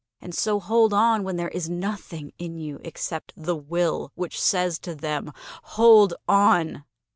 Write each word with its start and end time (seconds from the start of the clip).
And 0.19 0.33
so 0.33 0.59
hold 0.59 0.95
on 0.95 1.23
when 1.23 1.35
there 1.35 1.47
is 1.49 1.69
nothing 1.69 2.33
in 2.39 2.57
you 2.57 2.79
Except 2.83 3.33
the 3.37 3.55
Will 3.55 4.11
which 4.15 4.41
says 4.41 4.79
to 4.79 4.95
them: 4.95 5.31
'Hold 5.61 6.15
on!' 6.27 6.85